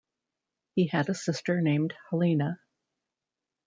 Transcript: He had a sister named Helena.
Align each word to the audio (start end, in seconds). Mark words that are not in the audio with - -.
He 0.73 0.87
had 0.87 1.09
a 1.09 1.13
sister 1.13 1.61
named 1.61 1.93
Helena. 2.09 2.59